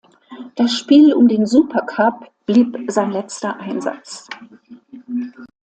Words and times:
Das 0.55 0.73
Spiel 0.79 1.13
um 1.13 1.27
den 1.27 1.45
Supercup 1.45 2.31
blieb 2.47 2.75
sein 2.91 3.11
letzter 3.11 3.59
Einsatz. 3.59 4.27